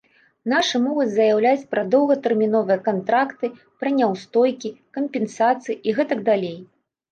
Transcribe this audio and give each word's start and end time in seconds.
Нашы 0.51 0.79
могуць 0.85 1.11
заяўляць 1.17 1.67
пра 1.73 1.83
доўгатэрміновыя 1.95 2.79
кантракты, 2.89 3.51
пра 3.83 3.93
няўстойкі, 3.99 4.75
кампенсацыі 5.01 5.79
і 5.87 5.99
гэтак 6.01 6.27
далей. 6.35 6.61